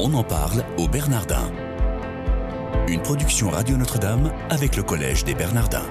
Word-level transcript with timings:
On 0.00 0.12
en 0.14 0.24
parle 0.24 0.64
au 0.76 0.88
Bernardin. 0.88 1.52
Une 2.88 3.00
production 3.00 3.48
Radio 3.48 3.76
Notre-Dame 3.76 4.32
avec 4.50 4.76
le 4.76 4.82
Collège 4.82 5.22
des 5.22 5.34
Bernardins. 5.34 5.86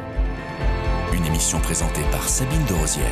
Une 1.13 1.25
émission 1.25 1.59
présentée 1.59 2.01
par 2.11 2.27
Sabine 2.27 2.65
de 2.67 2.73
Rosière. 2.73 3.07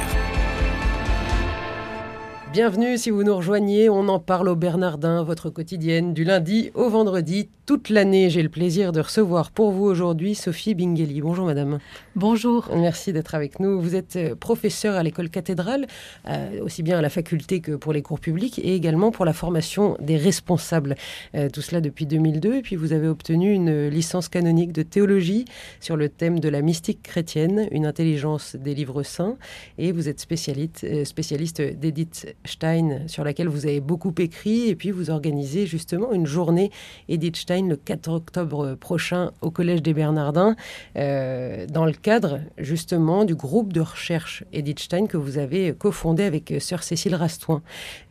Bienvenue 2.51 2.97
si 2.97 3.09
vous 3.09 3.23
nous 3.23 3.37
rejoignez, 3.37 3.89
on 3.89 4.09
en 4.09 4.19
parle 4.19 4.49
au 4.49 4.57
Bernardin, 4.57 5.23
votre 5.23 5.49
quotidienne 5.49 6.13
du 6.13 6.25
lundi 6.25 6.71
au 6.75 6.89
vendredi, 6.89 7.49
toute 7.71 7.89
l'année. 7.89 8.29
J'ai 8.29 8.43
le 8.43 8.49
plaisir 8.49 8.91
de 8.91 8.99
recevoir 8.99 9.49
pour 9.49 9.71
vous 9.71 9.85
aujourd'hui 9.85 10.35
Sophie 10.35 10.75
Bingeli. 10.75 11.21
Bonjour 11.21 11.45
madame. 11.45 11.79
Bonjour. 12.17 12.69
Merci 12.75 13.13
d'être 13.13 13.33
avec 13.33 13.61
nous. 13.61 13.79
Vous 13.79 13.95
êtes 13.95 14.17
euh, 14.17 14.35
professeure 14.35 14.95
à 14.95 15.03
l'école 15.03 15.29
cathédrale, 15.29 15.87
euh, 16.27 16.61
aussi 16.61 16.83
bien 16.83 16.97
à 16.97 17.01
la 17.01 17.07
faculté 17.07 17.61
que 17.61 17.71
pour 17.71 17.93
les 17.93 18.01
cours 18.01 18.19
publics 18.19 18.59
et 18.59 18.75
également 18.75 19.11
pour 19.11 19.23
la 19.23 19.31
formation 19.31 19.95
des 20.01 20.17
responsables. 20.17 20.97
Euh, 21.33 21.47
tout 21.47 21.61
cela 21.61 21.79
depuis 21.79 22.05
2002 22.05 22.55
et 22.55 22.61
puis 22.61 22.75
vous 22.75 22.91
avez 22.91 23.07
obtenu 23.07 23.53
une 23.53 23.87
licence 23.87 24.27
canonique 24.27 24.73
de 24.73 24.83
théologie 24.83 25.45
sur 25.79 25.95
le 25.95 26.09
thème 26.09 26.41
de 26.41 26.49
la 26.49 26.61
mystique 26.61 27.01
chrétienne, 27.01 27.69
une 27.71 27.85
intelligence 27.85 28.57
des 28.57 28.75
livres 28.75 29.03
saints 29.03 29.37
et 29.77 29.93
vous 29.93 30.09
êtes 30.09 30.19
spécialiste, 30.19 31.05
spécialiste 31.05 31.61
d'Edith 31.61 32.35
Stein 32.43 33.07
sur 33.07 33.23
laquelle 33.23 33.47
vous 33.47 33.65
avez 33.65 33.79
beaucoup 33.79 34.13
écrit 34.17 34.67
et 34.67 34.75
puis 34.75 34.91
vous 34.91 35.09
organisez 35.09 35.65
justement 35.67 36.11
une 36.11 36.27
journée 36.27 36.69
Edith 37.07 37.37
Stein 37.37 37.60
le 37.67 37.75
4 37.75 38.09
octobre 38.09 38.75
prochain 38.75 39.31
au 39.41 39.51
Collège 39.51 39.81
des 39.81 39.93
Bernardins 39.93 40.55
euh, 40.97 41.65
dans 41.67 41.85
le 41.85 41.91
cadre 41.91 42.39
justement 42.57 43.25
du 43.25 43.35
groupe 43.35 43.73
de 43.73 43.81
recherche 43.81 44.43
Edith 44.53 44.79
Stein 44.79 45.07
que 45.07 45.17
vous 45.17 45.37
avez 45.37 45.73
cofondé 45.73 46.23
avec 46.23 46.53
sœur 46.59 46.83
Cécile 46.83 47.15
Rastoin. 47.15 47.61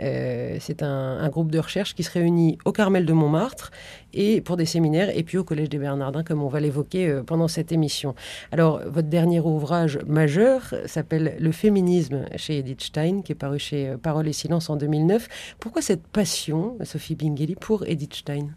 Euh, 0.01 0.57
c'est 0.61 0.83
un, 0.83 1.19
un, 1.19 1.29
groupe 1.29 1.51
de 1.51 1.59
recherche 1.59 1.95
qui 1.95 2.03
se 2.03 2.11
réunit 2.11 2.59
au 2.65 2.73
Carmel 2.73 3.07
de 3.07 3.13
Montmartre 3.13 3.71
et 4.13 4.41
pour 4.41 4.57
des 4.57 4.67
séminaires 4.67 5.17
et 5.17 5.23
puis 5.23 5.39
au 5.39 5.45
Collège 5.45 5.69
des 5.69 5.79
Bernardins 5.79 6.23
comme 6.23 6.43
on 6.43 6.49
va 6.49 6.61
l'évoquer 6.61 7.09
euh, 7.09 7.23
pendant 7.23 7.49
cette 7.49 7.73
émission. 7.73 8.15
Alors 8.53 8.81
votre 8.87 9.09
dernier 9.09 9.41
ouvrage 9.41 9.99
majeur 10.07 10.75
s'appelle 10.87 11.37
Le 11.39 11.53
féminisme 11.53 12.25
chez 12.37 12.59
Edith 12.59 12.83
Stein 12.83 13.23
qui 13.23 13.33
est 13.33 13.37
paru 13.37 13.59
chez 13.59 13.95
Parole 14.03 14.29
et 14.29 14.33
Silence 14.33 14.71
en 14.71 14.77
2009. 14.77 15.57
Pourquoi 15.59 15.83
cette 15.83 16.07
passion, 16.07 16.77
Sophie 16.85 17.15
Bingeli, 17.15 17.55
pour 17.55 17.87
Edith 17.87 18.15
Stein 18.15 18.49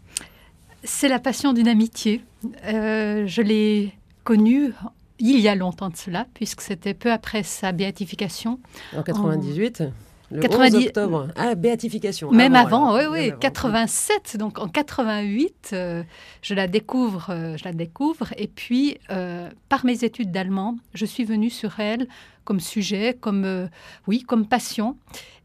C'est 0.84 1.08
la 1.08 1.18
passion 1.18 1.52
d'une 1.52 1.68
amitié. 1.68 2.22
Euh, 2.66 3.26
je 3.26 3.42
l'ai 3.42 3.94
connue 4.22 4.72
il 5.18 5.40
y 5.40 5.48
a 5.48 5.54
longtemps 5.54 5.88
de 5.88 5.96
cela, 5.96 6.26
puisque 6.34 6.60
c'était 6.60 6.94
peu 6.94 7.10
après 7.10 7.42
sa 7.42 7.72
béatification. 7.72 8.58
En 8.96 9.02
98 9.02 9.80
en... 9.80 9.92
Le 10.34 10.40
90... 10.40 10.86
octobre. 10.88 11.28
Ah, 11.36 11.54
béatification. 11.54 12.32
Même 12.32 12.56
avant, 12.56 12.88
avant 12.88 13.12
oui, 13.12 13.30
oui. 13.30 13.32
87, 13.40 14.36
donc 14.36 14.58
en 14.58 14.66
88, 14.66 15.70
euh, 15.72 16.02
je 16.42 16.54
la 16.54 16.66
découvre, 16.66 17.30
euh, 17.30 17.56
je 17.56 17.64
la 17.64 17.72
découvre. 17.72 18.34
Et 18.36 18.48
puis, 18.48 18.98
euh, 19.10 19.48
par 19.68 19.86
mes 19.86 20.02
études 20.02 20.32
d'allemand, 20.32 20.76
je 20.92 21.06
suis 21.06 21.24
venue 21.24 21.50
sur 21.50 21.78
elle 21.78 22.08
comme 22.44 22.58
sujet, 22.58 23.16
comme 23.18 23.68
oui, 24.08 24.22
comme 24.22 24.46
passion. 24.46 24.96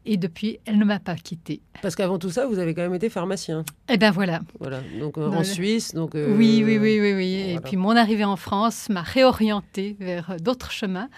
Et 0.06 0.16
depuis, 0.16 0.58
elle 0.66 0.78
ne 0.78 0.84
m'a 0.84 0.98
pas 0.98 1.14
quittée. 1.14 1.60
Parce 1.82 1.94
qu'avant 1.94 2.18
tout 2.18 2.30
ça, 2.30 2.46
vous 2.46 2.58
avez 2.58 2.74
quand 2.74 2.82
même 2.82 2.94
été 2.94 3.08
pharmacien. 3.10 3.64
Eh 3.88 3.96
bien 3.96 4.10
voilà. 4.10 4.40
Voilà. 4.58 4.80
Donc 4.98 5.18
en. 5.18 5.44
Suisse, 5.44 5.94
donc. 5.94 6.14
Euh... 6.14 6.34
Oui, 6.36 6.62
oui, 6.64 6.78
oui, 6.78 7.00
oui, 7.00 7.12
oui. 7.14 7.42
Voilà. 7.42 7.52
Et 7.52 7.60
puis 7.60 7.76
mon 7.76 7.94
arrivée 7.94 8.24
en 8.24 8.36
France 8.36 8.88
m'a 8.88 9.02
réorientée 9.02 9.96
vers 10.00 10.36
d'autres 10.40 10.72
chemins. 10.72 11.08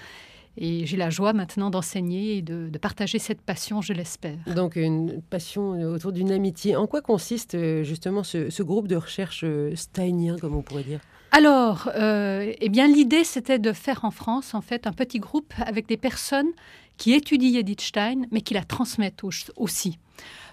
Et 0.57 0.85
j'ai 0.87 0.97
la 0.97 1.11
joie 1.11 1.33
maintenant 1.33 1.71
d'enseigner 1.71 2.37
et 2.37 2.43
de, 2.43 2.69
de, 2.69 2.79
partager 2.79 3.19
cette 3.19 3.41
passion, 3.41 3.81
je 3.81 3.93
l'espère. 3.93 4.39
Donc 4.55 4.77
une 4.77 5.23
passion 5.23 5.71
autour 5.93 6.13
d'une 6.13 6.31
amitié. 6.31 6.77
En 6.77 6.87
quoi 6.87 7.01
consiste 7.01 7.57
justement 7.83 8.23
ce, 8.23 8.51
ce 8.51 8.63
groupe 8.63 8.87
de 8.87 8.97
recherche 8.97 9.45
steinien, 9.75 10.37
comme 10.39 10.55
on 10.55 10.63
pourrait 10.63 10.85
dire? 10.85 11.01
Alors, 11.35 11.89
euh, 11.97 12.53
eh 12.61 12.69
bien, 12.69 12.87
l'idée, 12.87 13.25
c'était 13.25 13.59
de 13.59 13.73
faire 13.73 14.05
en 14.05 14.11
France, 14.11 14.53
en 14.53 14.61
fait, 14.61 14.87
un 14.87 14.93
petit 14.93 15.19
groupe 15.19 15.55
avec 15.65 15.89
des 15.89 15.97
personnes 15.97 16.51
qui 16.99 17.15
étudient 17.15 17.59
Edith 17.59 17.81
Stein, 17.81 18.27
mais 18.31 18.43
qui 18.43 18.53
la 18.53 18.65
transmettent 18.65 19.23
aussi. 19.57 19.99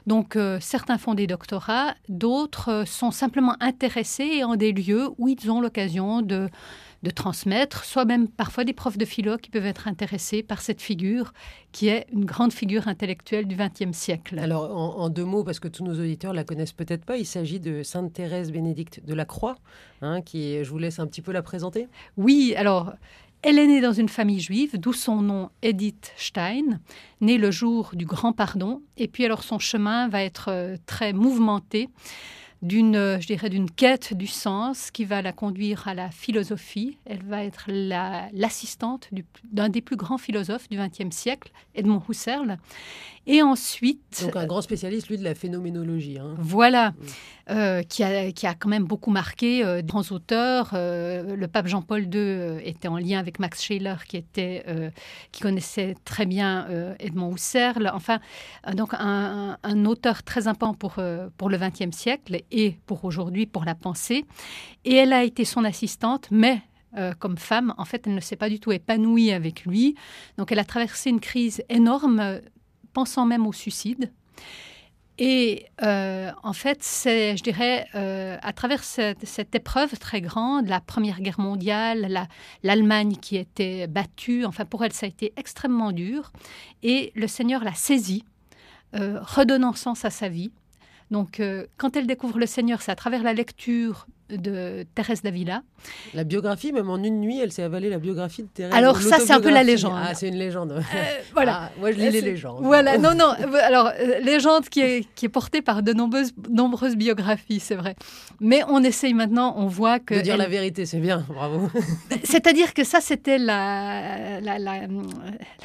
Donc, 0.07 0.37
euh, 0.37 0.57
certains 0.61 0.97
font 0.97 1.15
des 1.15 1.27
doctorats, 1.27 1.95
d'autres 2.07 2.69
euh, 2.69 2.85
sont 2.85 3.11
simplement 3.11 3.57
intéressés 3.59 4.45
en 4.45 4.55
des 4.55 4.71
lieux 4.71 5.09
où 5.17 5.27
ils 5.27 5.51
ont 5.51 5.59
l'occasion 5.59 6.21
de, 6.21 6.49
de 7.03 7.09
transmettre, 7.09 7.85
soit 7.85 8.05
même 8.05 8.27
parfois 8.27 8.63
des 8.63 8.73
profs 8.73 8.97
de 8.97 9.05
philo 9.05 9.37
qui 9.37 9.49
peuvent 9.49 9.65
être 9.65 9.87
intéressés 9.87 10.43
par 10.43 10.61
cette 10.61 10.81
figure 10.81 11.33
qui 11.71 11.87
est 11.87 12.07
une 12.11 12.25
grande 12.25 12.51
figure 12.51 12.87
intellectuelle 12.87 13.47
du 13.47 13.55
XXe 13.55 13.95
siècle. 13.95 14.39
Alors, 14.39 14.75
en, 14.75 14.97
en, 15.03 15.09
deux 15.09 15.25
mots, 15.25 15.43
parce 15.43 15.59
que 15.59 15.67
tous 15.67 15.83
nos 15.83 15.93
auditeurs 15.93 16.33
la 16.33 16.43
connaissent 16.43 16.73
peut-être 16.73 17.05
pas, 17.05 17.17
il 17.17 17.25
s'agit 17.25 17.59
de 17.59 17.83
Sainte 17.83 18.13
Thérèse 18.13 18.51
Bénédicte 18.51 19.01
de 19.05 19.13
la 19.13 19.25
Croix, 19.25 19.55
hein, 20.01 20.21
qui, 20.21 20.63
je 20.63 20.69
vous 20.69 20.79
laisse 20.79 20.99
un 20.99 21.07
petit 21.07 21.21
peu 21.21 21.31
la 21.31 21.41
présenter. 21.41 21.87
Oui, 22.17 22.53
alors. 22.55 22.93
Elle 23.41 23.57
est 23.57 23.67
née 23.67 23.79
dans 23.79 23.93
une 23.93 24.09
famille 24.09 24.41
juive, 24.41 24.77
d'où 24.77 24.91
son 24.91 25.21
nom 25.21 25.49
Edith 25.61 26.11
Stein, 26.17 26.81
née 27.21 27.37
le 27.37 27.51
jour 27.51 27.91
du 27.93 28.05
Grand 28.05 28.33
Pardon. 28.33 28.81
Et 28.97 29.07
puis 29.07 29.23
alors 29.23 29.43
son 29.43 29.59
chemin 29.59 30.09
va 30.09 30.23
être 30.23 30.49
euh, 30.49 30.75
très 30.85 31.13
mouvementé 31.13 31.87
d'une, 32.61 33.17
je 33.21 33.27
dirais, 33.27 33.49
d'une 33.49 33.71
quête 33.71 34.13
du 34.13 34.27
sens 34.27 34.91
qui 34.91 35.05
va 35.05 35.21
la 35.21 35.31
conduire 35.31 35.87
à 35.87 35.93
la 35.93 36.11
philosophie. 36.11 36.97
Elle 37.05 37.23
va 37.23 37.43
être 37.43 37.65
la, 37.67 38.27
l'assistante 38.33 39.07
du, 39.11 39.25
d'un 39.51 39.69
des 39.69 39.81
plus 39.81 39.95
grands 39.95 40.17
philosophes 40.17 40.67
du 40.69 40.77
XXe 40.77 41.15
siècle, 41.15 41.51
Edmond 41.75 42.01
Husserl. 42.09 42.57
Et 43.27 43.43
ensuite... 43.43 44.23
Donc 44.23 44.35
un 44.35 44.47
grand 44.47 44.61
spécialiste, 44.61 45.07
lui, 45.07 45.17
de 45.17 45.23
la 45.23 45.35
phénoménologie. 45.35 46.17
Hein. 46.17 46.33
Voilà, 46.39 46.91
mmh. 46.91 46.95
euh, 47.51 47.83
qui, 47.83 48.03
a, 48.03 48.31
qui 48.31 48.47
a 48.47 48.55
quand 48.55 48.69
même 48.69 48.85
beaucoup 48.85 49.11
marqué 49.11 49.63
euh, 49.63 49.83
grands 49.83 50.09
auteurs. 50.09 50.71
Euh, 50.73 51.35
le 51.35 51.47
pape 51.47 51.67
Jean-Paul 51.67 52.13
II 52.13 52.59
était 52.63 52.87
en 52.87 52.97
lien 52.97 53.19
avec 53.19 53.37
Max 53.37 53.61
Scheler, 53.61 53.95
qui, 54.07 54.17
était, 54.17 54.63
euh, 54.67 54.89
qui 55.31 55.41
connaissait 55.41 55.95
très 56.05 56.25
bien 56.25 56.65
euh, 56.71 56.95
Edmond 56.99 57.35
Husserl. 57.35 57.91
Enfin, 57.93 58.19
donc 58.73 58.95
un, 58.95 58.97
un, 58.99 59.57
un, 59.61 59.85
auteur 59.85 60.23
très 60.23 60.47
important 60.47 60.73
pour, 60.73 60.97
pour 61.37 61.49
le 61.49 61.57
XXe 61.57 61.95
siècle 61.95 62.41
et 62.51 62.77
pour 62.85 63.05
aujourd'hui, 63.05 63.45
pour 63.45 63.65
la 63.65 63.75
pensée. 63.75 64.25
Et 64.85 64.95
elle 64.95 65.13
a 65.13 65.23
été 65.23 65.45
son 65.45 65.63
assistante, 65.63 66.27
mais 66.31 66.61
euh, 66.97 67.13
comme 67.17 67.37
femme, 67.37 67.73
en 67.77 67.85
fait, 67.85 68.07
elle 68.07 68.15
ne 68.15 68.19
s'est 68.19 68.35
pas 68.35 68.49
du 68.49 68.59
tout 68.59 68.71
épanouie 68.71 69.31
avec 69.31 69.65
lui. 69.65 69.95
Donc, 70.37 70.51
elle 70.51 70.59
a 70.59 70.65
traversé 70.65 71.09
une 71.09 71.19
crise 71.19 71.63
énorme, 71.69 72.41
pensant 72.93 73.25
même 73.25 73.45
au 73.45 73.53
suicide. 73.53 74.11
Et 75.21 75.65
euh, 75.83 76.31
en 76.43 76.53
fait, 76.53 76.81
c'est, 76.81 77.35
je 77.35 77.43
dirais, 77.43 77.87
euh, 77.93 78.37
à 78.41 78.53
travers 78.53 78.83
cette, 78.85 79.53
épreuve 79.53 79.99
très 79.99 80.21
grande, 80.21 80.67
la 80.67 80.79
Première 80.79 81.19
Guerre 81.19 81.41
mondiale, 81.41 82.07
la, 82.09 82.27
l'Allemagne 82.63 83.17
qui 83.17 83.35
était 83.35 83.85
battue, 83.87 84.45
enfin 84.45 84.63
pour 84.63 84.83
elle, 84.85 84.93
ça 84.93 85.05
a 85.05 85.09
été 85.09 85.33
extrêmement 85.35 85.91
dur. 85.91 86.31
Et 86.83 87.11
le 87.15 87.27
Seigneur 87.27 87.65
l'a 87.65 87.73
saisie, 87.73 88.23
redonnant 88.93 89.73
sens 89.73 90.05
à 90.05 90.09
sa 90.09 90.29
vie. 90.29 90.51
Donc, 91.11 91.39
euh, 91.39 91.65
quand 91.77 91.95
elle 91.95 92.07
découvre 92.07 92.39
le 92.39 92.45
Seigneur, 92.45 92.81
c'est 92.81 92.91
à 92.91 92.95
travers 92.95 93.23
la 93.23 93.33
lecture 93.33 94.05
de 94.29 94.85
Thérèse 94.95 95.21
d'Avila. 95.21 95.63
La 96.13 96.23
biographie, 96.23 96.71
même 96.71 96.89
en 96.89 97.01
une 97.01 97.19
nuit, 97.19 97.39
elle 97.39 97.51
s'est 97.51 97.63
avalée 97.63 97.89
la 97.89 97.97
biographie 97.97 98.43
de 98.43 98.47
Thérèse. 98.47 98.73
Alors 98.73 99.01
ça, 99.01 99.17
c'est 99.19 99.33
un 99.33 99.39
peu 99.39 99.49
la 99.49 99.63
légende. 99.63 99.93
Ah, 99.95 100.13
c'est 100.13 100.27
une 100.27 100.37
légende. 100.37 100.71
Euh, 100.73 100.81
voilà. 101.33 101.63
Ah, 101.63 101.71
moi, 101.79 101.91
je 101.91 101.97
lis 101.97 102.11
les 102.11 102.21
légendes. 102.21 102.59
Voilà, 102.61 102.97
non, 102.97 103.15
non. 103.15 103.33
Alors, 103.63 103.91
euh, 103.99 104.19
légende 104.19 104.69
qui 104.69 104.81
est, 104.81 105.07
qui 105.15 105.25
est 105.25 105.29
portée 105.29 105.61
par 105.61 105.81
de 105.81 105.93
nombreuses, 105.93 106.31
nombreuses 106.49 106.95
biographies, 106.95 107.59
c'est 107.59 107.75
vrai. 107.75 107.95
Mais 108.39 108.61
on 108.67 108.83
essaye 108.83 109.13
maintenant, 109.13 109.55
on 109.57 109.65
voit 109.65 109.99
que... 109.99 110.13
De 110.13 110.21
dire 110.21 110.35
elle... 110.35 110.41
la 110.41 110.47
vérité, 110.47 110.85
c'est 110.85 110.99
bien, 110.99 111.25
bravo. 111.27 111.69
C'est-à-dire 112.23 112.73
que 112.73 112.83
ça, 112.83 113.01
c'était 113.01 113.39
la, 113.39 114.39
la, 114.41 114.59
la, 114.59 114.81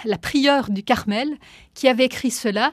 la 0.05 0.19
prieure 0.19 0.71
du 0.71 0.83
Carmel 0.83 1.29
qui 1.75 1.89
avait 1.89 2.07
écrit 2.07 2.31
cela. 2.31 2.73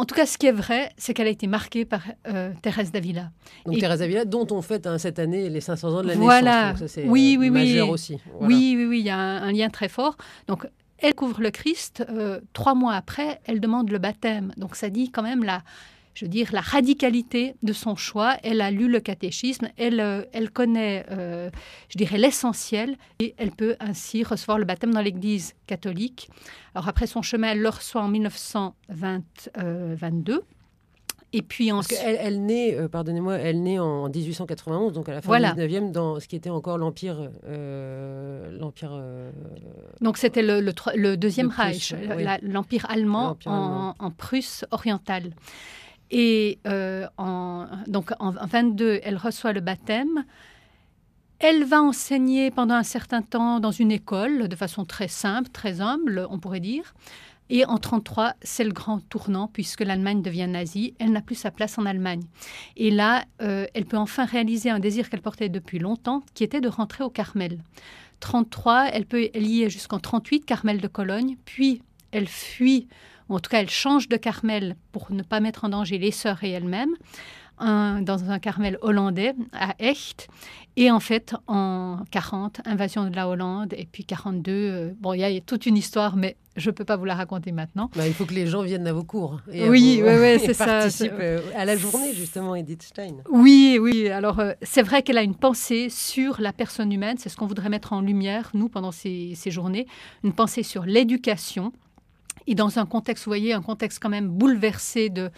En 0.00 0.06
tout 0.06 0.14
cas, 0.14 0.24
ce 0.24 0.38
qui 0.38 0.46
est 0.46 0.52
vrai, 0.52 0.90
c'est 0.96 1.12
qu'elle 1.12 1.26
a 1.26 1.30
été 1.30 1.46
marquée 1.46 1.84
par 1.84 2.00
euh, 2.26 2.52
Thérèse 2.62 2.90
d'Avila. 2.90 3.32
Donc 3.66 3.76
et... 3.76 3.80
Thérèse 3.80 3.98
d'Avila, 3.98 4.24
dont 4.24 4.46
on 4.50 4.62
fête 4.62 4.86
hein, 4.86 4.96
cette 4.96 5.18
année 5.18 5.50
les 5.50 5.60
500 5.60 5.92
ans 5.92 6.00
de 6.02 6.08
la 6.08 6.14
voilà. 6.14 6.72
naissance. 6.72 6.88
Ça, 6.88 7.02
oui, 7.04 7.36
oui, 7.38 7.50
majeur 7.50 7.88
oui. 7.88 7.92
aussi. 7.92 8.18
Voilà. 8.32 8.46
Oui, 8.46 8.74
oui, 8.78 8.86
oui, 8.86 9.00
il 9.00 9.04
y 9.04 9.10
a 9.10 9.18
un, 9.18 9.42
un, 9.42 9.52
lien 9.52 9.68
très 9.68 9.90
fort. 9.90 10.16
Donc, 10.48 10.66
elle 10.96 11.14
couvre 11.14 11.42
le 11.42 11.50
Christ. 11.50 12.02
Euh, 12.08 12.40
trois 12.54 12.74
mois 12.74 12.94
après, 12.94 13.42
elle 13.44 13.60
demande 13.60 13.90
le 13.90 13.98
baptême. 13.98 14.54
Donc, 14.56 14.74
ça 14.74 14.88
dit 14.88 15.10
quand 15.10 15.22
même 15.22 15.44
la 15.44 15.62
je 16.20 16.26
veux 16.26 16.30
dire, 16.30 16.50
la 16.52 16.60
radicalité 16.60 17.54
de 17.62 17.72
son 17.72 17.96
choix. 17.96 18.36
Elle 18.42 18.60
a 18.60 18.70
lu 18.70 18.90
le 18.90 19.00
catéchisme, 19.00 19.68
elle, 19.78 20.00
euh, 20.00 20.22
elle 20.34 20.50
connaît, 20.50 21.06
euh, 21.10 21.48
je 21.88 21.96
dirais, 21.96 22.18
l'essentiel 22.18 22.98
et 23.20 23.34
elle 23.38 23.52
peut 23.52 23.76
ainsi 23.80 24.22
recevoir 24.22 24.58
le 24.58 24.66
baptême 24.66 24.92
dans 24.92 25.00
l'Église 25.00 25.54
catholique. 25.66 26.28
Alors 26.74 26.88
après 26.88 27.06
son 27.06 27.22
chemin, 27.22 27.52
elle 27.52 27.62
le 27.62 27.70
reçoit 27.70 28.02
en 28.02 28.08
1922. 28.08 30.44
Et 31.32 31.42
puis 31.42 31.70
ensuite... 31.72 31.98
elle, 32.04 32.18
elle 32.20 32.44
naît, 32.44 32.74
euh, 32.74 32.88
pardonnez-moi, 32.88 33.36
elle 33.36 33.62
naît 33.62 33.78
en 33.78 34.10
1891, 34.10 34.92
donc 34.92 35.08
à 35.08 35.14
la 35.14 35.22
fin 35.22 35.28
voilà. 35.28 35.52
du 35.52 35.62
19e, 35.62 35.92
dans 35.92 36.18
ce 36.18 36.26
qui 36.26 36.34
était 36.36 36.50
encore 36.50 36.76
l'Empire. 36.76 37.30
Euh, 37.46 38.50
l'empire 38.58 38.90
euh, 38.92 39.30
donc 40.00 40.18
c'était 40.18 40.42
le, 40.42 40.60
le, 40.60 40.72
le, 40.96 41.16
Deuxième 41.16 41.46
le 41.46 41.54
Reich, 41.54 41.94
oui. 41.94 42.26
l'Empire 42.42 42.84
allemand, 42.90 43.38
en, 43.46 43.94
en, 43.98 44.10
Prusse 44.10 44.66
orientale. 44.70 45.30
Et 46.10 46.58
en, 47.18 47.66
donc 47.86 48.10
en 48.18 48.30
22, 48.30 49.00
elle 49.02 49.16
reçoit 49.16 49.52
le 49.52 49.60
baptême. 49.60 50.24
Elle 51.38 51.64
va 51.64 51.80
enseigner 51.80 52.50
pendant 52.50 52.74
un 52.74 52.82
certain 52.82 53.22
temps 53.22 53.60
dans 53.60 53.70
une 53.70 53.90
école, 53.90 54.48
de 54.48 54.56
façon 54.56 54.84
très 54.84 55.08
simple, 55.08 55.48
très 55.50 55.80
humble, 55.80 56.26
on 56.28 56.38
pourrait 56.38 56.60
dire. 56.60 56.94
Et 57.48 57.64
en 57.64 57.80
1933, 57.80 58.34
c'est 58.42 58.62
le 58.62 58.72
grand 58.72 59.00
tournant 59.08 59.48
puisque 59.48 59.80
l'Allemagne 59.80 60.22
devient 60.22 60.46
nazie. 60.46 60.94
Elle 61.00 61.10
n'a 61.10 61.20
plus 61.20 61.34
sa 61.34 61.50
place 61.50 61.78
en 61.78 61.86
Allemagne. 61.86 62.22
Et 62.76 62.92
là, 62.92 63.24
euh, 63.42 63.66
elle 63.74 63.86
peut 63.86 63.96
enfin 63.96 64.24
réaliser 64.24 64.70
un 64.70 64.78
désir 64.78 65.10
qu'elle 65.10 65.20
portait 65.20 65.48
depuis 65.48 65.80
longtemps, 65.80 66.22
qui 66.34 66.44
était 66.44 66.60
de 66.60 66.68
rentrer 66.68 67.02
au 67.02 67.10
Carmel. 67.10 67.58
33, 68.20 68.90
elle 68.92 69.06
peut 69.06 69.30
y 69.34 69.62
est 69.62 69.70
jusqu'en 69.70 69.98
38, 69.98 70.44
Carmel 70.44 70.80
de 70.80 70.86
Cologne, 70.86 71.36
puis 71.44 71.82
elle 72.12 72.28
fuit, 72.28 72.86
en 73.34 73.40
tout 73.40 73.50
cas 73.50 73.60
elle 73.60 73.70
change 73.70 74.08
de 74.08 74.16
Carmel 74.16 74.76
pour 74.92 75.10
ne 75.10 75.22
pas 75.22 75.40
mettre 75.40 75.64
en 75.64 75.70
danger 75.70 75.98
les 75.98 76.10
sœurs 76.10 76.42
et 76.44 76.50
elle-même 76.50 76.94
dans 77.60 78.30
un 78.30 78.38
Carmel 78.38 78.78
hollandais 78.80 79.34
à 79.52 79.74
Echt. 79.78 80.28
Et 80.76 80.90
en 80.90 81.00
fait, 81.00 81.34
en 81.46 81.98
40, 82.10 82.60
invasion 82.64 83.08
de 83.08 83.14
la 83.14 83.28
Hollande. 83.28 83.74
Et 83.76 83.86
puis 83.90 84.04
42, 84.04 84.52
euh, 84.52 84.92
bon, 85.00 85.12
il 85.12 85.20
y 85.20 85.24
a 85.24 85.40
toute 85.40 85.66
une 85.66 85.76
histoire, 85.76 86.16
mais 86.16 86.36
je 86.56 86.70
ne 86.70 86.74
peux 86.74 86.84
pas 86.84 86.96
vous 86.96 87.04
la 87.04 87.16
raconter 87.16 87.50
maintenant. 87.50 87.90
Bah, 87.96 88.06
il 88.06 88.14
faut 88.14 88.24
que 88.24 88.32
les 88.34 88.46
gens 88.46 88.62
viennent 88.62 88.86
à 88.86 88.92
vos 88.92 89.02
cours. 89.02 89.40
Et 89.52 89.68
oui, 89.68 90.00
c'est 90.38 90.54
ça. 90.54 90.66
Participent 90.66 91.12
euh, 91.18 91.40
à 91.56 91.64
la 91.64 91.76
journée, 91.76 92.14
justement, 92.14 92.54
Edith 92.54 92.82
Stein. 92.82 93.16
Oui, 93.30 93.78
oui. 93.80 94.08
Alors, 94.08 94.38
euh, 94.38 94.52
c'est 94.62 94.82
vrai 94.82 95.02
qu'elle 95.02 95.18
a 95.18 95.22
une 95.22 95.34
pensée 95.34 95.88
sur 95.90 96.40
la 96.40 96.52
personne 96.52 96.92
humaine. 96.92 97.16
C'est 97.18 97.28
ce 97.28 97.36
qu'on 97.36 97.46
voudrait 97.46 97.68
mettre 97.68 97.92
en 97.92 98.00
lumière, 98.00 98.50
nous, 98.54 98.68
pendant 98.68 98.92
ces, 98.92 99.32
ces 99.34 99.50
journées. 99.50 99.86
Une 100.22 100.32
pensée 100.32 100.62
sur 100.62 100.84
l'éducation. 100.84 101.72
Et 102.46 102.54
dans 102.54 102.78
un 102.78 102.86
contexte, 102.86 103.24
vous 103.24 103.30
voyez, 103.30 103.52
un 103.52 103.62
contexte 103.62 103.98
quand 104.00 104.08
même 104.08 104.28
bouleversé 104.28 105.08
de 105.08 105.30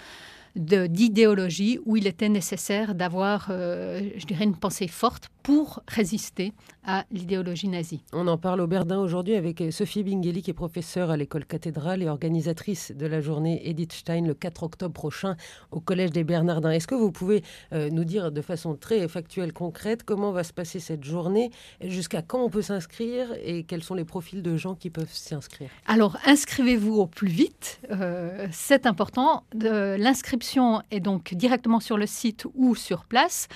d'idéologie 0.56 1.78
où 1.84 1.96
il 1.96 2.06
était 2.06 2.28
nécessaire 2.28 2.94
d'avoir, 2.94 3.49
euh, 3.50 4.10
je 4.16 4.26
dirais, 4.26 4.44
une 4.44 4.56
pensée 4.56 4.88
forte 4.88 5.28
pour 5.43 5.82
résister 5.88 6.52
à 6.84 7.04
l'idéologie 7.10 7.69
nazie. 7.69 8.02
On 8.12 8.28
en 8.28 8.38
parle 8.38 8.60
au 8.60 8.66
Berdin 8.66 8.99
aujourd'hui 8.99 9.34
avec 9.34 9.62
Sophie 9.70 10.04
Bingeli, 10.04 10.43
qui 10.43 10.50
est 10.50 10.54
professeure 10.54 11.10
à 11.10 11.16
l'école 11.16 11.44
cathédrale 11.46 12.02
et 12.02 12.08
organisatrice 12.08 12.93
de 12.93 13.06
la 13.06 13.20
journée 13.20 13.69
Edith 13.69 13.93
Stein 13.93 14.22
le 14.26 14.34
4 14.34 14.62
octobre 14.62 14.93
prochain 14.93 15.37
au 15.70 15.81
Collège 15.81 16.10
des 16.10 16.22
Bernardins. 16.22 16.70
Est-ce 16.70 16.87
que 16.87 16.94
vous 16.94 17.10
pouvez 17.10 17.43
euh, 17.72 17.90
nous 17.90 18.04
dire 18.04 18.31
de 18.31 18.40
façon 18.40 18.76
très 18.76 19.06
factuelle, 19.08 19.52
concrète, 19.52 20.04
comment 20.04 20.32
va 20.32 20.44
se 20.44 20.52
passer 20.52 20.81
cette 20.81 21.04
journée, 21.04 21.50
jusqu'à 21.82 22.22
quand 22.22 22.43
on 22.43 22.50
peut 22.50 22.62
s'inscrire 22.62 23.28
et 23.43 23.64
quels 23.64 23.82
sont 23.82 23.94
les 23.94 24.04
profils 24.04 24.43
de 24.43 24.56
gens 24.56 24.75
qui 24.75 24.90
peuvent 24.90 25.12
s'y 25.12 25.34
inscrire 25.34 25.70
Alors, 25.87 26.19
inscrivez-vous 26.25 26.94
au 26.94 27.06
plus 27.06 27.28
vite, 27.28 27.81
euh, 27.90 28.46
c'est 28.52 28.87
important. 28.87 29.44
L'inscription 29.54 30.42
est 30.91 31.00
donc 31.00 31.35
directement 31.35 31.81
sur 31.81 31.97
le 31.97 32.06
site 32.06 32.47
ou 32.55 32.75
sur 32.75 33.05
place. 33.05 33.49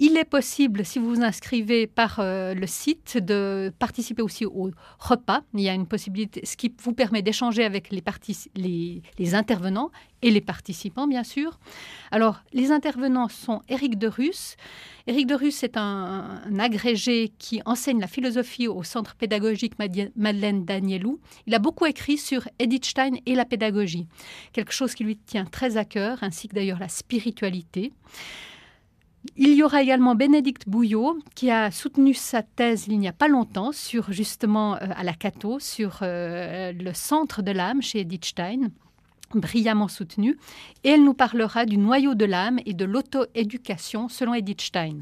Il 0.00 0.16
est 0.16 0.24
possible, 0.24 0.84
si 0.84 1.00
vous 1.00 1.12
vous 1.12 1.22
inscrivez 1.22 1.88
par 1.88 2.20
euh, 2.20 2.54
le 2.54 2.68
site, 2.68 3.18
de 3.18 3.72
participer 3.80 4.22
aussi 4.22 4.46
au 4.46 4.70
repas. 5.00 5.40
Il 5.54 5.60
y 5.60 5.68
a 5.68 5.74
une 5.74 5.88
possibilité, 5.88 6.46
ce 6.46 6.56
qui 6.56 6.72
vous 6.80 6.92
permet 6.92 7.20
d'échanger 7.20 7.64
avec 7.64 7.90
les, 7.90 9.34
intervenants 9.34 9.90
et 10.22 10.30
les 10.30 10.40
participants, 10.40 11.08
bien 11.08 11.24
sûr. 11.24 11.58
Alors, 12.12 12.42
les 12.52 12.70
intervenants 12.70 13.26
sont 13.26 13.60
Éric 13.68 13.98
de 13.98 14.06
Russe. 14.06 14.54
Éric 15.08 15.26
de 15.26 15.34
Russe 15.34 15.64
est 15.64 15.76
un, 15.76 16.42
agrégé 16.60 17.32
qui 17.36 17.60
enseigne 17.66 17.98
la 17.98 18.06
philosophie 18.06 18.68
au 18.68 18.84
Centre 18.84 19.16
pédagogique 19.16 19.80
Madeleine 19.80 20.64
Danielou. 20.64 21.18
Il 21.48 21.56
a 21.56 21.58
beaucoup 21.58 21.86
écrit 21.86 22.18
sur 22.18 22.46
Edith 22.60 22.84
Stein 22.84 23.14
et 23.26 23.34
la 23.34 23.44
pédagogie, 23.44 24.06
quelque 24.52 24.72
chose 24.72 24.94
qui 24.94 25.02
lui 25.02 25.16
tient 25.16 25.44
très 25.44 25.76
à 25.76 25.84
cœur, 25.84 26.18
ainsi 26.22 26.46
que 26.46 26.54
d'ailleurs 26.54 26.78
la 26.78 26.88
spiritualité. 26.88 27.92
Il 29.36 29.54
y 29.54 29.62
aura 29.62 29.82
également 29.82 30.14
Bénédicte 30.14 30.68
Bouillot 30.68 31.18
qui 31.34 31.50
a 31.50 31.70
soutenu 31.70 32.14
sa 32.14 32.42
thèse 32.42 32.86
il 32.88 32.98
n'y 32.98 33.08
a 33.08 33.12
pas 33.12 33.28
longtemps 33.28 33.72
sur 33.72 34.12
justement 34.12 34.76
euh, 34.76 34.86
à 34.96 35.02
la 35.02 35.12
Cato 35.12 35.58
sur 35.58 35.98
euh, 36.02 36.72
le 36.72 36.94
centre 36.94 37.42
de 37.42 37.50
l'âme 37.50 37.82
chez 37.82 38.00
Edith 38.00 38.24
Stein 38.24 38.70
brillamment 39.34 39.88
soutenue, 39.88 40.38
et 40.84 40.90
elle 40.90 41.04
nous 41.04 41.14
parlera 41.14 41.66
du 41.66 41.76
noyau 41.76 42.14
de 42.14 42.24
l'âme 42.24 42.60
et 42.66 42.74
de 42.74 42.84
l'auto-éducation 42.84 44.08
selon 44.08 44.34
Edith 44.34 44.62
Stein. 44.62 45.00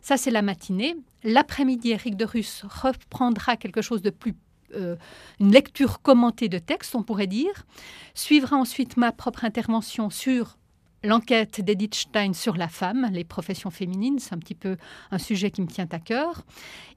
Ça, 0.00 0.16
c'est 0.16 0.30
la 0.30 0.42
matinée. 0.42 0.96
L'après-midi, 1.22 1.92
Eric 1.92 2.16
de 2.16 2.24
Russe 2.24 2.64
reprendra 2.68 3.56
quelque 3.56 3.80
chose 3.80 4.02
de 4.02 4.10
plus 4.10 4.34
euh, 4.74 4.96
une 5.40 5.52
lecture 5.52 6.02
commentée 6.02 6.48
de 6.48 6.58
texte, 6.58 6.94
on 6.94 7.02
pourrait 7.02 7.26
dire. 7.26 7.64
Suivra 8.14 8.56
ensuite 8.56 8.96
ma 8.96 9.12
propre 9.12 9.44
intervention 9.44 10.10
sur 10.10 10.58
l'enquête 11.04 11.60
d'Edith 11.60 11.94
Stein 11.94 12.32
sur 12.32 12.56
la 12.56 12.68
femme, 12.68 13.08
les 13.12 13.24
professions 13.24 13.70
féminines, 13.70 14.18
c'est 14.18 14.34
un 14.34 14.38
petit 14.38 14.54
peu 14.54 14.76
un 15.10 15.18
sujet 15.18 15.50
qui 15.50 15.62
me 15.62 15.66
tient 15.66 15.88
à 15.92 15.98
cœur. 15.98 16.44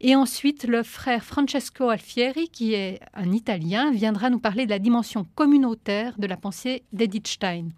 Et 0.02 0.16
ensuite, 0.16 0.64
le 0.64 0.82
frère 0.82 1.24
Francesco 1.24 1.90
Alfieri, 1.90 2.50
qui 2.50 2.74
est 2.74 3.00
un 3.14 3.32
Italien, 3.32 3.92
viendra 3.92 4.30
nous 4.30 4.40
parler 4.40 4.66
de 4.66 4.72
la 4.72 4.80
dimension 4.80 5.28
communautaire 5.36 6.18
de 6.18 6.26
la 6.26 6.38
pensée 6.38 6.84
d'Edith 6.94 7.28
Stein. 7.28 7.70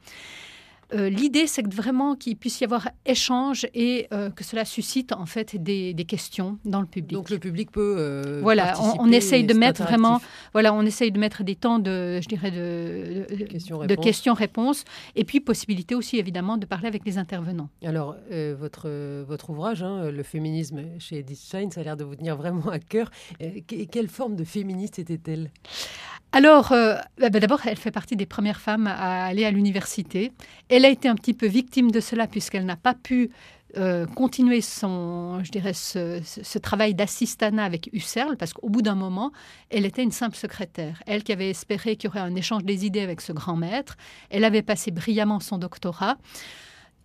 Euh, 0.94 1.10
l'idée, 1.10 1.46
c'est 1.46 1.66
vraiment 1.74 2.16
qu'il 2.16 2.36
puisse 2.36 2.62
y 2.62 2.64
avoir 2.64 2.90
échange 3.06 3.68
et 3.74 4.08
euh, 4.12 4.30
que 4.32 4.44
cela 4.44 4.66
suscite 4.66 5.12
en 5.12 5.26
fait 5.26 5.56
des, 5.56 5.94
questions 6.08 6.58
dans 6.66 6.82
le 6.82 6.88
public. 6.88 7.12
Donc 7.12 7.30
le 7.30 7.38
public 7.38 7.72
peut. 7.72 7.96
Euh, 7.98 8.40
voilà, 8.42 8.74
on, 9.00 9.12
essaye 9.12 9.44
de 9.44 9.54
mettre 9.54 9.84
vraiment, 9.84 10.20
voilà, 10.54 10.74
on 10.74 10.82
essaye 10.82 11.12
de 11.12 11.20
mettre 11.20 11.44
des 11.44 11.56
temps 11.56 11.78
de, 11.78 12.20
je 12.22 12.28
dirais, 12.28 12.52
de, 12.52 13.28
de 13.86 13.96
questions-réponses 13.96 14.86
et 15.16 15.26
puis 15.26 15.40
possibilité 15.40 15.94
aussi 15.94 16.18
évidemment 16.18 16.58
de 16.58 16.66
parler 16.66 16.88
avec 16.88 17.06
les 17.06 17.18
intervenants. 17.18 17.70
Alors 17.84 18.16
votre 18.60 18.90
votre 19.24 19.50
ouvrage, 19.52 19.84
hein, 19.84 20.10
le 20.10 20.24
féminisme 20.24 20.82
chez 20.98 21.20
Edith 21.20 21.38
Stein, 21.38 21.70
ça 21.70 21.82
a 21.82 21.84
l'air 21.84 21.98
de 21.98 22.04
vous 22.04 22.16
tenir 22.16 22.36
vraiment 22.36 22.70
à 22.70 22.80
cœur. 22.80 23.12
quelle 23.68 24.08
forme 24.08 24.36
de 24.36 24.44
féministe 24.44 24.98
était-elle? 24.98 25.52
Alors, 26.32 26.72
euh, 26.72 26.96
bah, 27.18 27.30
bah, 27.30 27.40
d'abord, 27.40 27.62
elle 27.66 27.78
fait 27.78 27.92
partie 27.92 28.16
des 28.16 28.28
premières 28.28 28.60
femmes 28.60 28.88
à 28.88 29.26
aller 29.26 29.46
à 29.46 29.52
l'université. 29.52 30.32
Elle 30.70 30.86
a 30.86 30.90
été 30.90 31.08
un 31.08 31.16
petit 31.16 31.34
peu 31.34 31.48
victime 31.48 31.90
de 31.90 32.00
cela 32.00 32.28
puisqu'elle 32.28 32.66
n'a 32.66 32.76
pas 32.76 32.94
pu 32.94 33.32
euh, 33.78 34.08
continuer 34.08 34.62
son, 34.62 35.44
je 35.44 35.52
dirais, 35.52 35.74
ce, 35.74 36.58
travail 36.58 36.96
d'assistanat 36.96 37.64
avec 37.64 37.90
Husserl, 37.94 38.36
parce 38.36 38.54
qu'au 38.54 38.68
bout 38.68 38.82
d'un 38.82 38.96
moment, 38.96 39.32
elle 39.70 39.86
était 39.86 40.02
une 40.02 40.12
simple 40.12 40.36
secrétaire. 40.36 41.04
Elle 41.06 41.24
qui 41.24 41.32
avait 41.32 41.52
espéré 41.52 41.96
qu'il 41.96 42.10
y 42.10 42.12
aurait 42.12 42.20
un 42.20 42.36
échange 42.36 42.64
des 42.64 42.86
idées 42.86 43.02
avec 43.02 43.22
ce 43.22 43.32
grand 43.32 43.56
maître, 43.56 43.96
elle 44.32 44.44
avait 44.44 44.64
passé 44.64 44.90
brillamment 44.90 45.40
son 45.40 45.60
doctorat. 45.60 46.18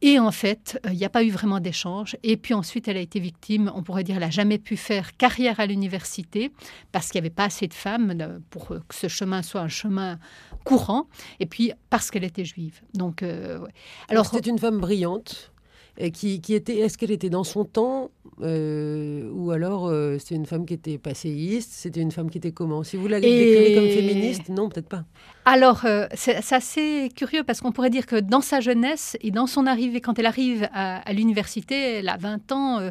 Et 0.06 0.18
en 0.18 0.32
fait, 0.32 0.78
euh, 0.84 0.90
il 0.92 0.98
n'y 0.98 1.06
a 1.06 1.08
pas 1.08 1.22
eu 1.22 1.30
vraiment 1.30 1.60
d'échange. 1.60 2.18
Et 2.23 2.37
puis 2.37 2.52
ensuite, 2.52 2.88
elle 2.88 2.99
a 2.99 3.00
été 3.00 3.20
victime, 3.20 3.73
on 3.75 3.82
pourrait 3.82 4.04
dire, 4.04 4.16
elle 4.16 4.20
n'a 4.20 4.28
jamais 4.28 4.58
pu 4.58 4.76
faire 4.76 5.16
carrière 5.16 5.61
à 5.61 5.64
l'université 5.64 6.52
parce 6.92 7.08
qu'il 7.08 7.23
n'y 7.23 7.26
avait 7.26 7.34
pas 7.34 7.44
assez 7.44 7.68
de 7.68 7.73
femmes 7.73 8.12
euh, 8.20 8.38
pour 8.50 8.68
que 8.68 8.94
ce 8.94 9.08
chemin 9.08 9.40
soit 9.40 9.62
un 9.62 9.68
chemin 9.68 10.18
courant. 10.62 11.06
Et 11.40 11.46
puis 11.46 11.73
parce 11.88 12.11
qu'elle 12.11 12.25
était 12.25 12.44
juive. 12.44 12.82
Donc, 12.92 13.23
euh, 13.23 13.66
alors 14.11 14.26
c'était 14.26 14.50
une 14.50 14.58
femme 14.58 14.78
brillante 14.78 15.52
qui, 16.12 16.42
était, 16.50 16.80
est-ce 16.80 16.99
qu'elle 16.99 17.12
était 17.12 17.30
dans 17.30 17.44
son 17.44 17.64
temps 17.64 18.11
euh, 18.41 19.31
ou 19.33 19.53
alors 19.53 19.87
euh, 19.87 20.19
c'était 20.19 20.35
une 20.35 20.47
femme 20.47 20.67
qui 20.67 20.75
était 20.75 20.99
passéiste 20.99 21.71
C'était 21.73 22.00
une 22.00 22.11
femme 22.11 22.31
qui 22.31 22.38
était 22.38 22.53
comment? 22.53 22.83
Si 22.83 22.97
vous 22.97 23.07
la 23.07 23.21
décrivez 23.21 23.75
comme 23.75 23.88
féministe, 23.88 24.49
non, 24.49 24.69
peut-être 24.69 24.88
pas. 24.88 25.05
Alors, 25.45 25.85
euh, 25.85 26.07
c'est 26.14 26.53
assez 26.53 27.11
curieux 27.14 27.45
parce 27.45 27.61
qu'on 27.61 27.73
pourrait 27.73 27.91
dire 27.91 28.07
que 28.07 28.17
dans 28.17 28.41
sa 28.41 28.61
jeunesse 28.61 29.17
et 29.21 29.31
dans 29.31 29.47
son 29.47 29.67
arrivée, 29.67 30.00
quand 30.00 30.19
elle 30.19 30.26
arrive 30.26 30.69
à, 30.73 30.99
à 31.09 31.12
l'université, 31.12 31.99
elle 31.99 32.09
a 32.09 32.17
20 32.17 32.53
ans, 32.53 32.91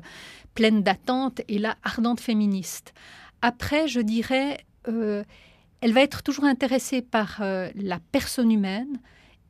pleine 0.53 0.83
d'attentes 0.83 1.41
et 1.47 1.57
là, 1.57 1.75
ardente 1.83 2.19
féministe. 2.19 2.93
Après, 3.41 3.87
je 3.87 3.99
dirais, 3.99 4.59
elle 4.85 5.93
va 5.93 6.01
être 6.01 6.23
toujours 6.23 6.45
intéressée 6.45 7.01
par 7.01 7.41
la 7.41 7.99
personne 8.11 8.51
humaine 8.51 8.99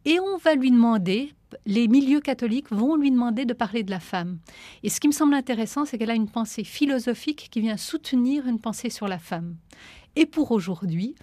et 0.06 0.20
on 0.20 0.38
va 0.38 0.56
lui 0.56 0.72
demander, 0.72 1.34
les 1.66 1.88
milieux 1.88 2.20
catholiques 2.20 2.72
vont 2.72 2.96
lui 2.96 3.12
demander 3.12 3.46
de 3.46 3.54
parler 3.54 3.84
de 3.84 3.92
la 3.92 4.00
femme. 4.00 4.40
Et 4.84 4.90
ce 4.90 5.00
qui 5.00 5.08
me 5.08 5.14
semble 5.14 5.34
intéressant, 5.34 5.86
c'est 5.86 5.98
qu'elle 5.98 6.12
a 6.12 6.16
une 6.16 6.30
pensée 6.30 6.64
philosophique 6.64 7.50
qui 7.52 7.62
vient 7.62 7.78
soutenir 7.78 8.48
une 8.48 8.60
pensée 8.60 8.90
sur 8.90 9.08
la 9.08 9.20
femme. 9.20 9.56
Et 10.16 10.26
pour 10.26 10.52
aujourd'hui, 10.52 11.16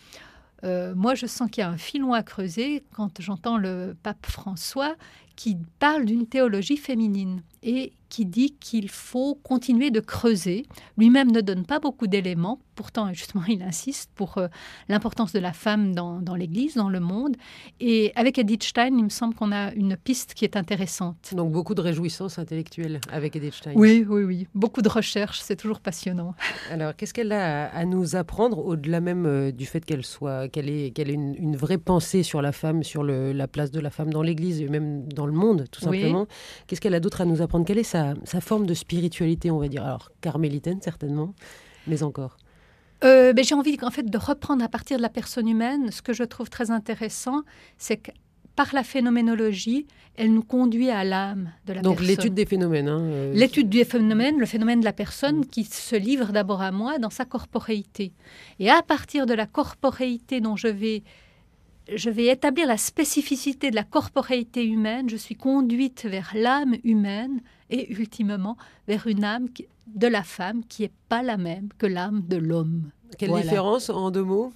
euh, 0.65 0.95
moi, 0.95 1.15
je 1.15 1.27
sens 1.27 1.51
qu'il 1.51 1.63
y 1.63 1.65
a 1.65 1.71
un 1.71 1.79
filon 1.79 2.13
à 2.13 2.23
creuser 2.23 2.85
quand 2.95 3.21
j'entends 3.21 3.57
le 3.57 3.97
pape 4.03 4.27
François 4.27 4.95
qui 5.37 5.57
parle 5.79 6.05
d'une 6.05 6.27
théologie 6.27 6.77
féminine. 6.77 7.43
et 7.63 7.93
qui 8.11 8.27
dit 8.27 8.57
qu'il 8.61 8.91
faut 8.91 9.37
continuer 9.37 9.91
de 9.91 10.01
creuser. 10.01 10.67
Lui-même 10.99 11.31
ne 11.31 11.41
donne 11.41 11.65
pas 11.65 11.79
beaucoup 11.79 12.09
d'éléments, 12.09 12.61
pourtant 12.75 13.13
justement 13.15 13.45
il 13.49 13.63
insiste 13.63 14.11
pour 14.15 14.37
euh, 14.37 14.49
l'importance 14.89 15.33
de 15.33 15.39
la 15.39 15.53
femme 15.53 15.95
dans, 15.95 16.35
l'Église, 16.35 16.75
dans 16.75 16.91
le 16.91 17.01
monde. 17.01 17.37
Et 17.79 18.13
avec 18.17 18.39
Edith 18.39 18.65
Stein, 18.65 18.91
il 18.99 19.05
me 19.05 19.09
semble 19.09 19.35
qu'on 19.35 19.53
a 19.53 19.73
une 19.75 19.97
piste 19.97 20.35
qui 20.35 20.45
est 20.45 20.57
intéressante. 20.57 21.33
Donc 21.35 21.53
beaucoup 21.53 21.75
de 21.75 21.81
réjouissance 21.81 22.39
intellectuelle 22.39 23.01
avec 23.11 23.37
Edith 23.37 23.55
Stein. 23.55 23.73
Oui, 23.77 24.05
oui, 24.09 24.25
oui. 24.25 24.49
Beaucoup 24.55 24.83
de 24.83 24.89
recherches, 24.89 25.41
c'est 25.41 25.57
toujours 25.57 25.81
passionnant. 25.81 26.35
Alors 26.71 26.97
qu'est-ce 26.97 27.15
qu'elle 27.15 27.33
a 27.33 27.67
à 27.67 27.85
nous 27.85 28.17
apprendre, 28.17 28.59
au-delà 28.59 29.01
même 29.01 29.25
euh, 29.27 29.53
du 29.53 29.67
fait 29.67 29.85
qu'elle 29.85 30.05
soit, 30.05 30.49
qu'elle 30.49 30.69
ait, 30.69 30.91
qu'elle 30.91 31.11
ait 31.11 31.15
une, 31.15 31.57
vraie 31.57 31.79
pensée 31.79 32.23
sur 32.23 32.43
la 32.43 32.53
femme, 32.53 32.83
sur 32.83 33.05
la 33.05 33.47
place 33.47 33.71
de 33.71 33.81
la 33.81 33.91
femme 33.91 34.13
dans 34.13 34.23
l'Église 34.23 34.61
et 34.61 34.69
même 34.69 35.07
dans 35.13 35.27
le 35.27 35.33
monde, 35.33 35.67
tout 35.71 35.81
simplement? 35.81 36.27
Qu'est-ce 36.67 36.81
qu'elle 36.81 36.95
a 36.95 37.01
d'autre 37.01 37.21
à 37.21 37.25
nous 37.25 37.43
apprendre? 37.43 37.65
Quelle 37.65 37.79
est 37.79 37.83
sa 37.83 38.00
sa, 38.25 38.41
forme 38.41 38.67
de 38.67 38.75
spiritualité, 38.75 39.51
on 39.51 39.59
va 39.59 39.69
dire. 39.69 39.85
Alors, 39.85 40.11
carmélitaine, 40.21 40.81
certainement, 40.83 41.35
mais 41.87 42.03
encore. 42.03 42.37
Euh, 43.03 43.33
ben, 43.33 43.45
j'ai 43.45 43.55
envie 43.55 43.79
en 43.83 43.91
fait 43.91 44.09
de 44.09 44.19
reprendre 44.19 44.63
à 44.63 44.69
partir 44.69 44.99
de 44.99 45.03
la 45.03 45.09
personne 45.09 45.49
humaine. 45.49 45.91
Ce 45.91 46.03
que 46.03 46.13
je 46.13 46.23
trouve 46.25 46.51
très 46.51 46.71
intéressant, 46.71 47.43
c'est 47.79 47.97
que 47.97 48.11
par 48.57 48.75
la 48.75 48.83
phénoménologie, 48.83 49.87
elle 50.17 50.35
nous 50.35 50.43
conduit 50.43 50.91
à 50.91 51.03
l'âme 51.03 51.51
de 51.67 51.73
la 51.73 51.81
personne. 51.81 51.97
Donc 51.97 52.07
l'étude 52.07 52.35
des 52.35 52.45
phénomènes. 52.45 52.89
Hein, 52.89 53.01
euh, 53.01 53.33
l'étude 53.33 53.71
du 53.71 53.85
phénomène, 53.85 54.39
le 54.39 54.45
phénomène 54.45 54.81
de 54.81 54.85
la 54.85 54.93
personne 54.93 55.39
mm. 55.39 55.47
qui 55.47 55.65
se 55.65 55.97
livre 55.97 56.33
d'abord 56.33 56.61
à 56.61 56.71
moi 56.71 56.99
dans 56.99 57.09
sa 57.09 57.25
corporéité. 57.25 58.13
Et 58.59 58.69
à 58.69 58.83
partir 58.83 59.25
de 59.25 59.33
la 59.33 59.47
corporéité 59.47 60.41
dont 60.41 60.57
je 60.57 60.69
vais 60.69 61.03
je 61.95 62.11
vais 62.11 62.27
établir 62.27 62.67
la 62.67 62.77
spécificité 62.77 63.71
de 63.71 63.77
la 63.77 63.85
corporéité 63.85 64.65
humaine, 64.65 65.09
je 65.09 65.17
suis 65.17 65.35
conduite 65.35 66.05
vers 66.05 66.33
l'âme 66.35 66.77
humaine 66.85 67.41
et 67.69 67.93
ultimement 67.93 68.57
vers 68.89 69.07
une 69.07 69.25
âme 69.25 69.49
de 69.87 70.07
la 70.07 70.23
femme 70.23 70.65
qui 70.65 70.83
n'est 70.83 70.93
pas 71.09 71.23
la 71.23 71.37
même 71.37 71.69
que 71.79 71.87
l'âme 71.87 72.23
de 72.27 72.37
l'homme. 72.37 72.91
Quelle 73.19 73.33
différence 73.33 73.91
en 73.91 74.11
deux 74.11 74.23
mots? 74.23 74.53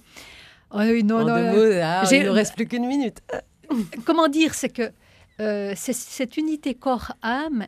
Non, 0.73 0.79
En 0.79 1.25
deux 1.25 1.51
mots, 1.51 1.81
ah, 1.83 2.03
il 2.11 2.23
ne 2.23 2.29
reste 2.29 2.55
plus 2.55 2.67
qu'une 2.67 2.87
minute. 2.87 3.21
Comment 4.05 4.27
dire 4.27 4.53
C'est 4.53 4.69
que 4.69 4.91
euh, 5.39 5.73
cette 5.75 6.37
unité 6.37 6.73
corps-âme, 6.73 7.67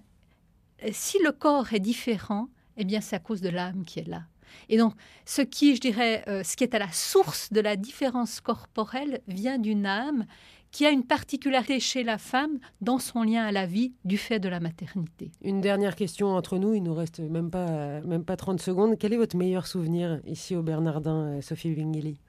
si 0.91 1.17
le 1.23 1.31
corps 1.31 1.73
est 1.73 1.79
différent, 1.79 2.47
eh 2.77 2.85
bien 2.85 3.01
c'est 3.01 3.15
à 3.15 3.19
cause 3.19 3.41
de 3.41 3.49
l'âme 3.49 3.83
qui 3.85 3.99
est 3.99 4.07
là. 4.07 4.23
Et 4.69 4.77
donc, 4.77 4.93
ce 5.25 5.41
qui, 5.41 5.75
je 5.75 5.81
dirais, 5.81 6.23
euh, 6.27 6.43
ce 6.43 6.55
qui 6.55 6.63
est 6.63 6.75
à 6.75 6.79
la 6.79 6.91
source 6.91 7.51
de 7.51 7.59
la 7.61 7.75
différence 7.75 8.39
corporelle 8.39 9.21
vient 9.27 9.57
d'une 9.57 9.85
âme 9.85 10.25
qui 10.71 10.85
a 10.85 10.89
une 10.89 11.03
particularité 11.03 11.79
chez 11.79 12.03
la 12.03 12.17
femme 12.17 12.59
dans 12.81 12.99
son 12.99 13.23
lien 13.23 13.45
à 13.45 13.51
la 13.51 13.65
vie 13.65 13.93
du 14.05 14.17
fait 14.17 14.39
de 14.39 14.49
la 14.49 14.59
maternité. 14.59 15.31
Une 15.41 15.61
dernière 15.61 15.95
question 15.95 16.27
entre 16.27 16.57
nous, 16.57 16.73
il 16.73 16.83
nous 16.83 16.93
reste 16.93 17.19
même 17.19 17.49
pas, 17.49 18.01
même 18.01 18.25
pas 18.25 18.35
30 18.35 18.61
secondes. 18.61 18.97
Quel 18.99 19.13
est 19.13 19.17
votre 19.17 19.37
meilleur 19.37 19.65
souvenir 19.65 20.19
ici 20.25 20.55
au 20.55 20.63
Bernardin, 20.63 21.37
euh, 21.37 21.41
Sophie 21.41 21.73
Wingeli 21.73 22.19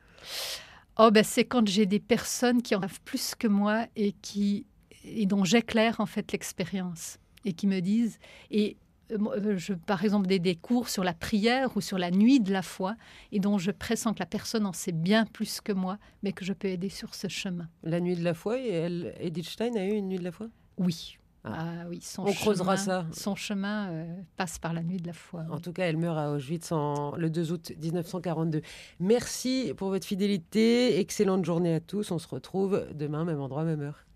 Oh 0.98 1.10
ben 1.12 1.22
c'est 1.22 1.44
quand 1.44 1.66
j'ai 1.68 1.86
des 1.86 2.00
personnes 2.00 2.60
qui 2.60 2.74
en 2.74 2.80
savent 2.80 3.00
plus 3.04 3.34
que 3.34 3.46
moi 3.46 3.86
et 3.94 4.12
qui 4.12 4.66
et 5.04 5.26
dont 5.26 5.44
j'éclaire 5.44 6.00
en 6.00 6.06
fait 6.06 6.32
l'expérience 6.32 7.18
et 7.44 7.52
qui 7.52 7.68
me 7.68 7.80
disent 7.80 8.18
et 8.50 8.76
je, 9.10 9.74
par 9.74 10.04
exemple 10.04 10.26
des, 10.26 10.56
cours 10.56 10.88
sur 10.88 11.04
la 11.04 11.14
prière 11.14 11.76
ou 11.76 11.80
sur 11.80 11.98
la 11.98 12.10
nuit 12.10 12.40
de 12.40 12.52
la 12.52 12.62
foi 12.62 12.96
et 13.32 13.40
dont 13.40 13.58
je 13.58 13.70
pressens 13.70 14.14
que 14.14 14.20
la 14.20 14.26
personne 14.26 14.66
en 14.66 14.72
sait 14.72 14.92
bien 14.92 15.24
plus 15.26 15.60
que 15.60 15.72
moi, 15.72 15.98
mais 16.22 16.32
que 16.32 16.44
je 16.44 16.52
peux 16.52 16.68
aider 16.68 16.88
sur 16.88 17.14
ce 17.14 17.28
chemin. 17.28 17.68
La 17.82 18.00
nuit 18.00 18.16
de 18.16 18.24
la 18.24 18.34
foi, 18.34 18.58
et 18.58 18.68
elle, 18.68 19.14
Edith 19.20 19.48
Stein 19.48 19.74
a 19.76 19.84
eu 19.84 19.92
une 19.92 20.08
nuit 20.08 20.18
de 20.18 20.24
la 20.24 20.32
foi? 20.32 20.48
Oui. 20.76 21.18
Ah. 21.44 21.52
ah 21.56 21.86
oui, 21.88 22.00
son 22.00 22.22
On 22.22 22.32
creusera 22.32 22.76
ça. 22.76 23.06
Son 23.12 23.34
chemin 23.34 23.90
euh, 23.90 24.20
passe 24.36 24.58
par 24.58 24.72
la 24.72 24.82
nuit 24.82 24.98
de 24.98 25.06
la 25.06 25.12
foi. 25.12 25.44
En 25.50 25.60
tout 25.60 25.72
cas, 25.72 25.84
elle 25.84 25.96
meurt 25.96 26.18
à 26.18 26.30
Auschwitz 26.32 26.72
le 26.72 27.28
2 27.28 27.52
août 27.52 27.72
1942. 27.80 28.62
Merci 29.00 29.72
pour 29.76 29.88
votre 29.88 30.06
fidélité. 30.06 30.98
Excellente 30.98 31.44
journée 31.44 31.74
à 31.74 31.80
tous. 31.80 32.10
On 32.10 32.18
se 32.18 32.28
retrouve 32.28 32.86
demain, 32.92 33.24
même 33.24 33.40
endroit, 33.40 33.64
même 33.64 33.80
heure. 33.80 34.07